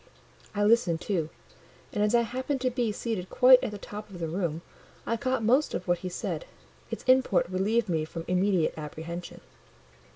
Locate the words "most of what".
5.43-5.99